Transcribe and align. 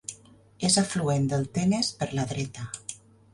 És 0.69 0.77
afluent 0.81 1.27
del 1.33 1.45
Tenes 1.59 1.93
per 2.01 2.09
la 2.21 2.27
dreta. 2.33 2.67